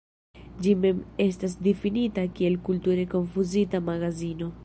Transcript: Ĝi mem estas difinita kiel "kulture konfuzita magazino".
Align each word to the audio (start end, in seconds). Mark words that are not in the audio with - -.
Ĝi 0.67 0.71
mem 0.85 1.01
estas 1.25 1.53
difinita 1.67 2.25
kiel 2.39 2.57
"kulture 2.69 3.05
konfuzita 3.15 3.85
magazino". 3.93 4.53